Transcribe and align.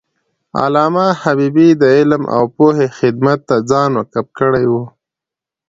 علامه 0.61 1.07
حبیبي 1.21 1.69
د 1.81 1.83
علم 1.97 2.23
او 2.35 2.43
پوهې 2.55 2.87
خدمت 2.97 3.39
ته 3.49 3.55
ځان 3.69 3.91
وقف 3.99 4.27
کړی 4.39 4.65
و. 4.71 4.73